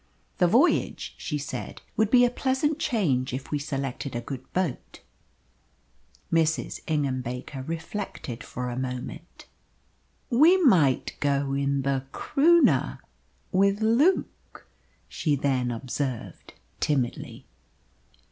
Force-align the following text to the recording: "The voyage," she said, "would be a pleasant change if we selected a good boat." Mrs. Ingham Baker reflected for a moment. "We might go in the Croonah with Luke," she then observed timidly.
"The 0.39 0.47
voyage," 0.47 1.13
she 1.19 1.37
said, 1.37 1.83
"would 1.95 2.09
be 2.09 2.25
a 2.25 2.31
pleasant 2.31 2.79
change 2.79 3.33
if 3.35 3.51
we 3.51 3.59
selected 3.59 4.15
a 4.15 4.19
good 4.21 4.51
boat." 4.51 5.01
Mrs. 6.33 6.79
Ingham 6.87 7.21
Baker 7.21 7.61
reflected 7.61 8.43
for 8.43 8.71
a 8.71 8.79
moment. 8.79 9.45
"We 10.31 10.57
might 10.57 11.15
go 11.19 11.53
in 11.53 11.83
the 11.83 12.03
Croonah 12.13 12.97
with 13.51 13.81
Luke," 13.83 14.65
she 15.07 15.35
then 15.35 15.69
observed 15.69 16.55
timidly. 16.79 17.45